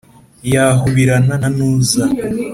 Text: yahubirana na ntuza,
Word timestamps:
yahubirana 0.53 1.33
na 1.41 1.49
ntuza, 1.55 2.03